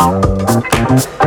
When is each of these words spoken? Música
Música 0.00 1.19